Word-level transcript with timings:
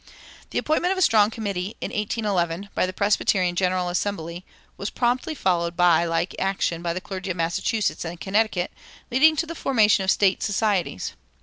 The 0.49 0.57
appointment 0.57 0.91
of 0.91 0.97
a 0.97 1.01
strong 1.03 1.29
committee, 1.29 1.77
in 1.79 1.91
1811, 1.91 2.69
by 2.73 2.87
the 2.87 2.91
Presbyterian 2.91 3.55
General 3.55 3.87
Assembly 3.87 4.43
was 4.75 4.89
promptly 4.89 5.35
followed 5.35 5.77
by 5.77 6.05
like 6.05 6.35
action 6.39 6.81
by 6.81 6.93
the 6.93 7.01
clergy 7.01 7.29
of 7.29 7.37
Massachusetts 7.37 8.03
and 8.03 8.19
Connecticut, 8.19 8.71
leading 9.11 9.35
to 9.35 9.45
the 9.45 9.53
formation 9.53 10.03
of 10.03 10.09
State 10.09 10.41
societies. 10.41 11.13